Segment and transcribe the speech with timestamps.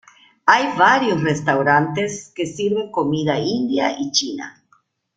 [0.47, 4.59] Hay varios restaurantes que sirven comida india y china.